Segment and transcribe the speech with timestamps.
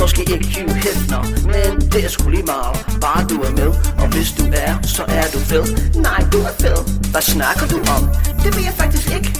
[0.00, 1.22] måske ikke Hugh Hefner
[1.54, 3.70] Men det er sgu lige meget, bare du er med
[4.02, 5.64] Og hvis du er, så er du fed.
[6.06, 6.78] Nej, du er fed.
[7.12, 8.02] Hvad snakker du om?
[8.42, 9.30] Det ved jeg faktisk ikke.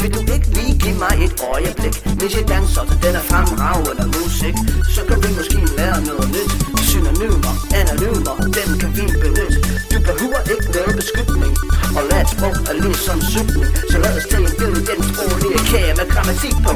[0.00, 1.94] Vil du ikke lige give mig et øjeblik?
[2.18, 4.56] Hvis jeg danser til den er fremragende musik
[4.94, 6.52] Så kan vi måske lære noget nyt.
[6.88, 9.58] Synonymer, anonymer, dem kan vi benytte.
[9.92, 11.52] Du behøver ikke noget beskyttning
[11.96, 15.60] Og lad et sprog er ligesom sygning Så lad os tage en billede den sproglige
[15.70, 16.72] kage med grammatik på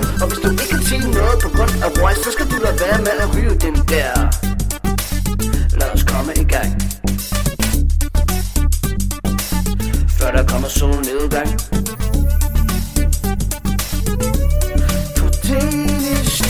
[1.34, 4.14] noget på grund af røg, Så skal du lade være med at ryge den der.
[5.80, 6.70] Lad os komme i gang.
[10.18, 11.48] Før der kommer solnedgang.
[15.18, 16.44] På Danish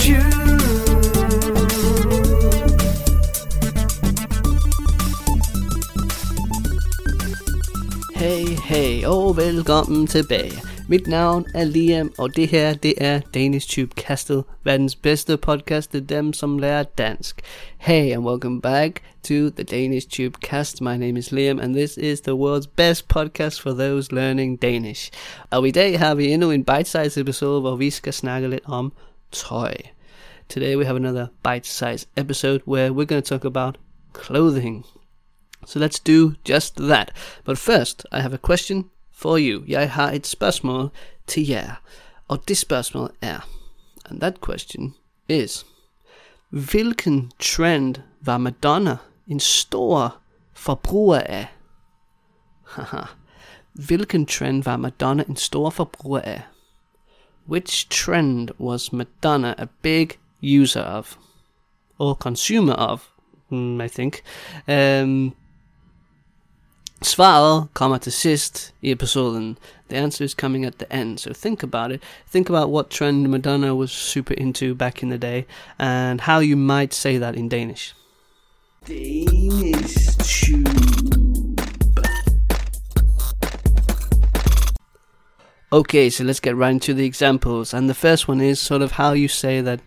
[8.15, 10.74] Hey, hey og velkommen tilbage.
[10.89, 15.91] Mit navn er Liam, og det her, det er Danish Tube Castle, verdens bedste podcast
[15.91, 17.41] til dem, som lærer dansk.
[17.79, 20.81] Hey, and welcome back to the Danish Tube Cast.
[20.81, 25.11] My name is Liam, and this is the world's best podcast for those learning Danish.
[25.51, 28.93] Og i dag har vi endnu en bite-size episode, hvor vi skal snakke lidt om
[29.33, 29.75] tøj.
[30.49, 33.79] Today we have another bite-size episode where we're going to talk about
[34.25, 34.87] clothing.
[35.67, 37.13] So let's do just that.
[37.45, 38.85] But first, I have a question
[39.25, 39.65] for you.
[39.69, 40.91] Jeg har et spørgsmål
[41.27, 41.75] til jer.
[42.29, 43.49] Og det spørgsmål er,
[44.05, 44.95] and that question
[45.29, 45.67] is,
[46.49, 48.97] hvilken trend var Madonna
[49.29, 50.17] en stor
[50.55, 51.47] forbruger af?
[52.67, 53.03] Haha.
[53.73, 56.43] hvilken trend var Madonna en stor forbruger af?
[57.49, 60.09] Which trend was Madonna a big
[60.43, 61.17] user of?
[61.99, 63.09] Or consumer of,
[63.51, 64.23] mm, I think.
[64.69, 65.35] Um,
[67.05, 69.59] Svaret kommer til sidst i episoden.
[69.91, 71.19] The answer is coming at the end.
[71.19, 72.03] So think about it.
[72.33, 75.45] Think about what trend Madonna was super into back in the day
[75.79, 77.95] and how you might say that in Danish.
[78.87, 81.61] Danish Tube
[85.73, 87.75] Okay, so let's get right into the examples.
[87.75, 89.81] And the first one is sort of how you say that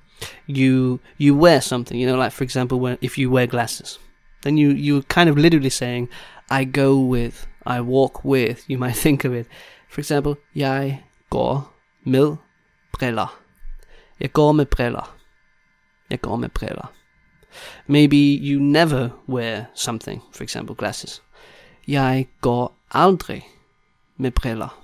[0.45, 1.97] you you wear something.
[1.97, 3.99] You know, like for example, when if you wear glasses,
[4.41, 6.09] then you you're kind of literally saying,
[6.51, 9.47] "I go with," "I walk with." You might think of it.
[9.89, 12.35] For example, jeg går med
[12.93, 13.39] briller.
[14.19, 15.15] Jeg går med briller.
[16.09, 16.93] Jeg går med briller.
[17.87, 21.21] Maybe you never wear something, for example, glasses.
[21.87, 23.47] Jeg går aldrig
[24.17, 24.83] med briller.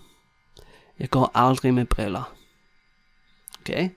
[1.00, 2.34] Jeg går aldrig med briller.
[3.62, 3.90] Okay?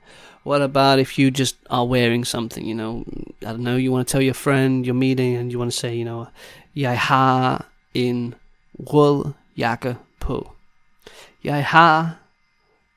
[0.46, 3.04] What about if you just are wearing something, you know,
[3.42, 5.78] I don't know, you want to tell your friend you're meeting and you want to
[5.78, 6.26] say, you know,
[6.76, 8.34] jeg har en
[8.78, 10.52] rød jakke på.
[11.44, 12.16] Jeg har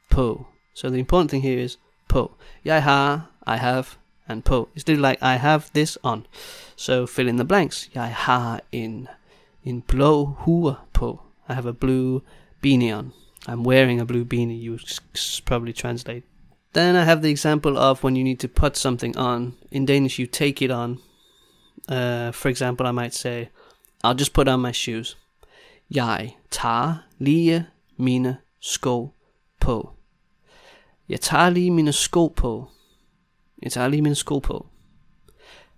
[0.10, 0.46] på.
[0.74, 2.32] So the important thing here is på.
[2.66, 3.86] Jeg har, I have,
[4.28, 4.70] and på.
[4.76, 6.26] It's literally like I have this on.
[6.76, 7.90] So fill in the blanks.
[7.96, 9.08] Jeg har en,
[9.64, 11.20] en blå hue på.
[11.50, 12.22] I have a blue
[12.62, 13.14] beanie on.
[13.48, 14.78] I'm wearing a blue beanie, you
[15.46, 16.24] probably translate.
[16.74, 19.54] Then I have the example of when you need to put something on.
[19.72, 21.00] In Danish, you take it on.
[21.88, 23.50] Uh, for example, I might say,
[24.04, 25.18] I'll just put on my shoes.
[25.92, 27.66] Jeg tager lige
[27.98, 29.10] mine sko
[29.60, 29.90] på.
[31.10, 32.68] Jeg tager lige mine sko på.
[33.62, 34.68] Jeg tager lige mine sko på.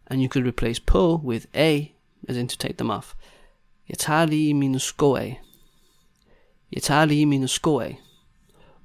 [0.07, 1.79] And you could replace på with a,
[2.29, 3.13] as in to take them off.
[3.89, 5.41] Jeg tager lige mine sko af.
[6.71, 7.99] Jeg tager lige mine sko af.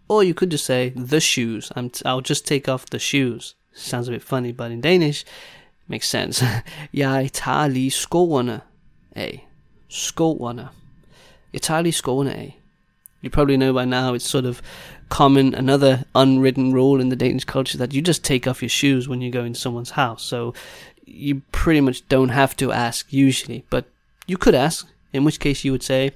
[0.08, 1.70] Or you could just say the shoes.
[1.76, 3.56] I'm t- I'll just take off the shoes.
[3.74, 5.24] Sounds a bit funny, but in Danish,
[5.86, 6.44] makes sense.
[6.94, 8.60] Jeg tager lige skoene
[9.16, 9.48] af.
[9.88, 10.68] Skoene.
[11.52, 12.60] Jeg tager lige skoene af.
[13.24, 14.60] You probably know by now it's sort of
[15.08, 19.08] common, another unwritten rule in the Danish culture that you just take off your shoes
[19.08, 20.22] when you go in someone's house.
[20.22, 20.52] So
[21.06, 23.84] you pretty much don't have to ask usually, but
[24.28, 26.10] you could ask, in which case you would say,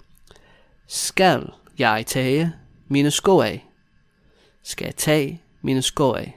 [0.87, 2.53] Skal jeg tage
[2.89, 3.67] mine sko af?
[4.63, 6.37] Skal jeg tage mine sko af?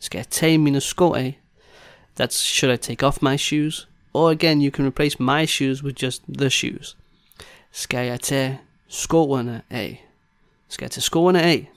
[0.00, 1.38] Skal jeg tage mine sko af?
[2.20, 3.88] That's should I take off my shoes?
[4.14, 6.96] Or again, you can replace my shoes with just the shoes.
[7.72, 10.06] Skal jeg tage skoene af?
[10.68, 11.70] Skal jeg tage skoene af?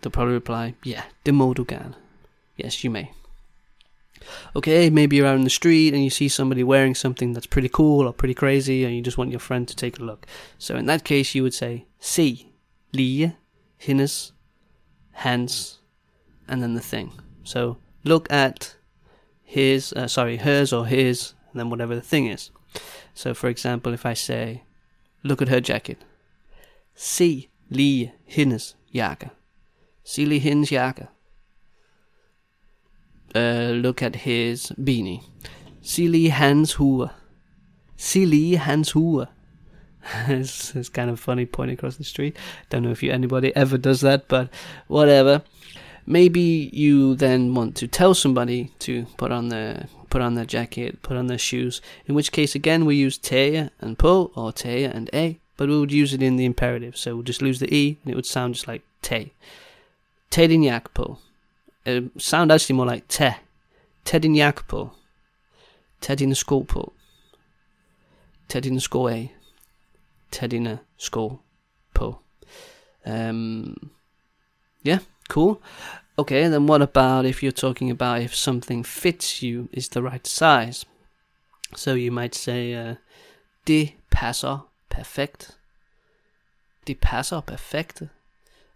[0.00, 1.66] They'll probably reply, yeah, det må du.
[2.64, 3.04] Yes, you may.
[4.54, 7.68] Okay, maybe you're out in the street and you see somebody wearing something that's pretty
[7.68, 10.26] cool or pretty crazy and you just want your friend to take a look.
[10.58, 12.50] So in that case, you would say, se,
[12.92, 13.32] lige,
[13.78, 14.32] hendes,
[15.12, 15.80] hans,
[16.48, 17.12] and then the thing.
[17.44, 18.76] So look at
[19.46, 22.50] his, uh, sorry, hers or his, and then whatever the thing is.
[23.14, 24.64] So for example, if I say,
[25.22, 25.98] look at her jacket.
[26.94, 29.30] Se lige hendes jakke.
[30.04, 31.06] Se lige hendes jakke.
[33.36, 35.22] uh, look at his beanie.
[35.82, 37.08] Se lige hans hue.
[37.96, 39.26] Se lige hans hue.
[40.28, 42.36] it's, it's kind of funny pointing across the street.
[42.70, 44.48] Don't know if you, anybody ever does that, but
[44.88, 45.42] whatever.
[46.06, 51.02] Maybe you then want to tell somebody to put on their put on their jacket,
[51.02, 51.80] put on their shoes.
[52.06, 55.78] In which case, again, we use te and po or te and a, but we
[55.78, 56.96] would use it in the imperative.
[56.96, 59.32] So we'll just lose the e, and it would sound just like te.
[60.30, 61.18] Te din jakke.
[61.84, 63.30] It would sound actually more like te.
[64.04, 64.36] Te din
[64.68, 64.90] på.
[66.00, 66.92] Te sko på.
[68.48, 69.28] Te dine sko af.
[70.30, 71.40] Te dine sko.
[73.06, 73.90] Um,
[74.82, 75.60] yeah, cool.
[76.18, 80.26] Okay, then what about if you're talking about if something fits you, is the right
[80.26, 80.86] size?
[81.74, 82.94] So you might say, uh,
[83.66, 85.56] det passer perfekt.
[86.86, 88.02] Det passer perfekt.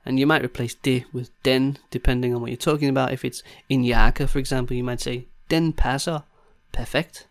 [0.04, 3.12] And you might replace det with den, depending on what you're talking about.
[3.12, 6.20] If it's in jakke, for example, you might say, den passer
[6.72, 7.26] perfekt.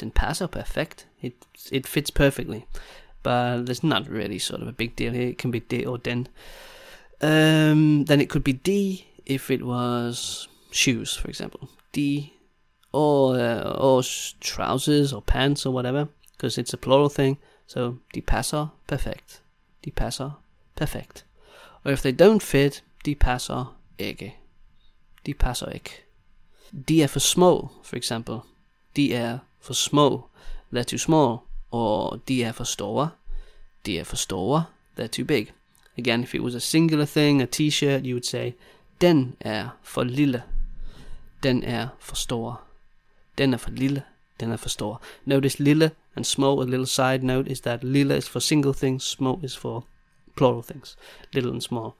[0.00, 1.06] Den passer perfekt.
[1.22, 1.34] It,
[1.72, 2.66] it fits perfectly.
[3.22, 5.28] But there's not really sort of a big deal here.
[5.28, 6.28] It can be det or den.
[7.22, 11.68] Um, then it could be D if it was shoes, for example.
[11.92, 12.32] D
[12.92, 14.02] or uh, or
[14.40, 17.38] trousers or pants or whatever, because it's a plural thing.
[17.66, 19.42] So de passer perfekt.
[19.82, 20.32] De passer
[20.76, 21.24] perfekt.
[21.84, 24.34] Or if they don't fit, de passer ikke.
[25.26, 26.04] De passer ikke.
[26.88, 28.42] De er for små, for example.
[28.96, 30.26] De er for små.
[30.72, 31.42] They're too small.
[31.70, 33.10] Or de er for store.
[33.86, 34.64] De er for store.
[34.96, 35.52] They're too big.
[36.00, 38.54] Again, if it was a singular thing, a t-shirt, you would say,
[39.00, 40.42] den er for lille.
[41.42, 42.62] Den er for stor.
[43.38, 44.02] Den er for lille.
[44.40, 45.00] Den er for stor.
[45.26, 49.04] Notice lille and small, a little side note is that lille is for single things,
[49.04, 49.84] small is for
[50.36, 50.96] plural things.
[51.34, 51.94] Little and small.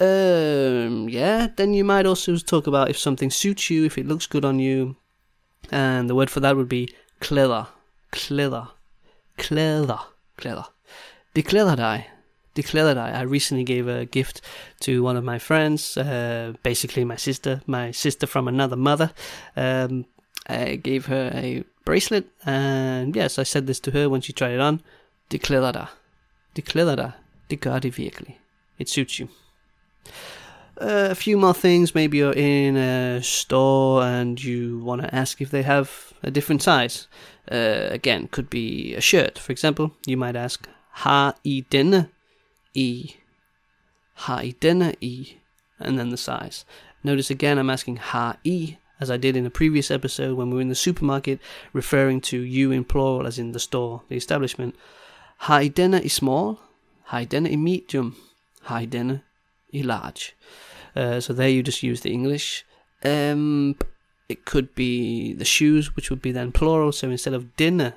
[0.00, 4.26] Um, yeah, then you might also talk about if something suits you, if it looks
[4.26, 4.96] good on you.
[5.70, 6.88] And the word for that would be
[7.20, 7.64] klæder.
[8.10, 8.76] Klæder.
[9.36, 10.12] Klæder.
[10.36, 10.72] Klæder.
[11.36, 12.15] Det klæder dig.
[12.56, 14.40] Declare that I, I recently gave a gift
[14.80, 19.12] to one of my friends, uh, basically my sister, my sister from another mother.
[19.56, 20.06] Um,
[20.48, 24.54] I gave her a bracelet, and yes, I said this to her when she tried
[24.54, 24.80] it on.
[25.28, 25.90] Declare that.
[26.54, 27.12] Declare that.
[27.50, 28.40] Det det virkelig.
[28.78, 29.28] It suits you.
[30.80, 31.94] Uh, a few more things.
[31.94, 35.90] Maybe you're in a store and you want to ask if they have
[36.22, 37.06] a different size.
[37.50, 39.90] Uh, again, could be a shirt, for example.
[40.06, 42.08] You might ask, Har I denne
[42.76, 43.16] E.
[44.14, 45.38] Har I denne E?
[45.78, 46.64] And then the size.
[47.02, 50.56] Notice again I'm asking ha E as I did in a previous episode when we
[50.56, 51.38] were in the supermarket,
[51.72, 54.74] referring to you in plural as in the store, the establishment.
[55.38, 56.58] Har I denne i small?
[57.04, 58.16] Har I denne i medium?
[58.62, 59.20] Har I denne
[59.72, 60.34] i large?
[60.94, 62.64] Uh, so there you just use the English.
[63.04, 63.76] Um,
[64.28, 66.92] it could be the shoes, which would be then plural.
[66.92, 67.92] So instead of dinner,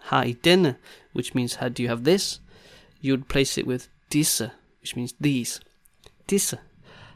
[0.00, 0.76] har I denne,
[1.12, 2.40] which means how do you have this?
[3.00, 4.50] You'd place it with disse,
[4.80, 5.60] which means these.
[6.30, 6.58] Disse.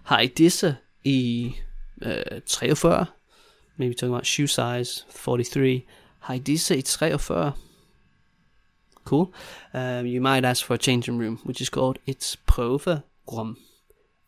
[0.05, 1.55] Har I disse i
[2.03, 3.07] uh, 43?
[3.77, 5.85] Maybe talking about shoe size, 43.
[6.21, 7.53] Har I disse i 43?
[9.05, 9.33] Cool.
[9.73, 13.57] Um, you might ask for a changing room, which is called et prøverum.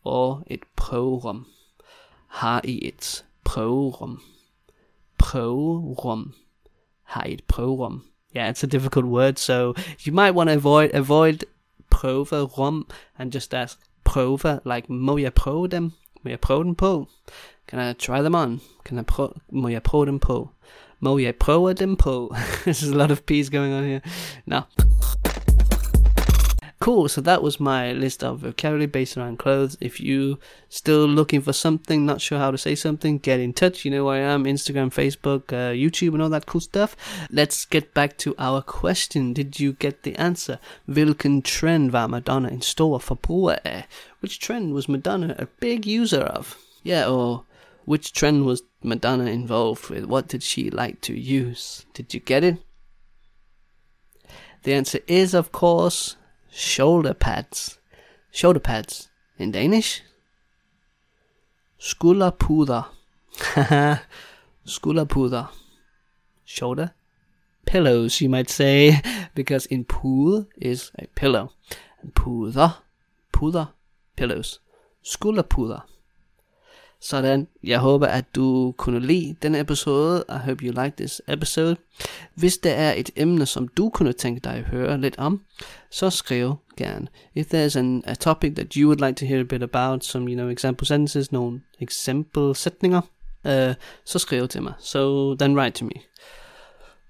[0.05, 1.45] Or et prøverum.
[2.27, 4.21] Har I et prøverum?
[5.17, 6.33] Prøverum.
[7.03, 8.03] Har I et prøverum?
[8.35, 9.73] Yeah, it's a difficult word, so
[10.05, 11.43] you might want to avoid avoid
[11.89, 15.91] prøverum and just ask prøve, like må jeg prøve dem?
[16.23, 17.05] Må jeg prøve?
[17.67, 18.61] Can I try them on?
[18.85, 20.49] Can I prøve, må jeg prøve dem på?
[20.99, 22.35] Må jeg prøve dem på?
[22.65, 24.01] There's a lot of P's going on here.
[24.45, 24.61] No.
[26.89, 29.77] Cool, so that was my list of vocabulary based around clothes.
[29.79, 33.85] If you still looking for something, not sure how to say something, get in touch.
[33.85, 36.95] You know where I am, Instagram, Facebook, uh, YouTube, and all that cool stuff.
[37.29, 39.33] Let's get back to our question.
[39.33, 40.57] Did you get the answer?
[40.87, 42.99] Hvilken trend var Madonna en stor?
[44.19, 46.57] Which trend was Madonna a big user of?
[46.81, 47.43] Yeah, or
[47.85, 50.05] which trend was Madonna involved with?
[50.05, 51.85] What did she like to use?
[51.93, 52.57] Did you get it?
[54.63, 56.15] The answer is, of course,
[56.51, 57.79] shoulder pads.
[58.31, 60.01] Shoulder pads in Danish.
[61.79, 62.85] Skulderpuder.
[64.65, 65.49] Skulderpuder.
[66.45, 66.93] Shoulder
[67.65, 68.99] pillows, you might say,
[69.35, 71.51] because in pude is a pillow.
[72.01, 72.75] And puder,
[73.31, 73.69] puder,
[74.15, 74.59] pillows.
[75.03, 75.83] Skulderpuder.
[77.01, 80.23] Sådan, jeg håber, at du kunne lide denne episode.
[80.29, 81.75] I hope you like this episode.
[82.35, 85.41] Hvis der er et emne, som du kunne tænke dig at høre lidt om,
[85.91, 87.07] så skriv gerne.
[87.35, 90.31] If there's an, a topic that you would like to hear a bit about, some,
[90.31, 93.01] you know, example sentences, nogle eksempel sætninger,
[93.45, 93.75] uh, øh,
[94.05, 94.73] så skriv til mig.
[94.79, 96.01] So then write to me.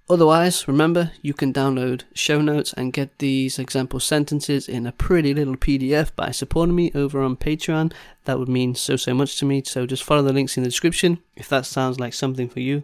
[0.09, 5.35] Otherwise, remember, you can download show notes and get these example sentences in a pretty
[5.35, 7.93] little PDF by supporting me over on Patreon.
[8.25, 9.61] That would mean so, so much to me.
[9.63, 12.83] So just follow the links in the description if that sounds like something for you.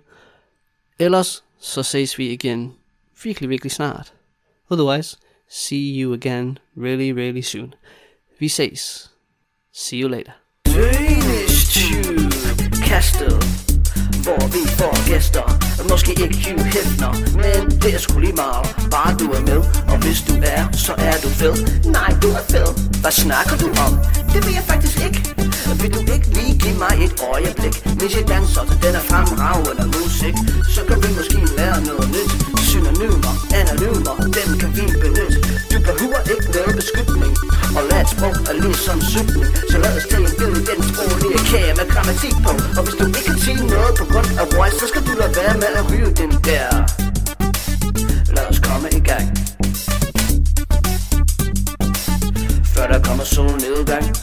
[1.00, 2.74] Ellers, så ses vi igen
[3.24, 4.13] virkelig, virkelig snart.
[4.70, 5.17] Otherwise,
[5.48, 7.74] see you again really, really soon.
[8.39, 9.10] Vi ses.
[9.72, 10.34] See you later.
[10.65, 12.36] Danish Tube
[14.24, 15.55] Hvor vi får gæster
[16.24, 17.12] ikke Hugh Hefner
[17.43, 18.65] Men det er sgu lige meget.
[18.95, 21.55] Bare du er med Og hvis du er, så er du fed.
[21.98, 22.69] Nej, du er fed.
[23.01, 23.93] Hvad snakker du om?
[24.34, 25.19] Det vil jeg faktisk ikke.
[25.81, 27.75] Vil du ikke lige give mig et øjeblik?
[28.00, 30.36] Hvis jeg danser til den er fremragende musik.
[30.75, 32.31] Så kan vi måske lære noget nyt.
[32.69, 35.39] Synonymer, anonymer Dem kan vi benytte.
[35.72, 37.34] Du behøver ikke noget beskyttning
[38.75, 39.27] lyde som ligesom
[39.70, 42.51] Så lad os tage en bid i den sproglige kage med grammatik på.
[42.77, 45.34] Og hvis du ikke kan sige noget på grund af røg Så skal du lade
[45.36, 46.70] være med at ryge den der.
[48.36, 49.27] Lad os komme i gang.
[52.74, 54.14] Før der kommer solnedgang.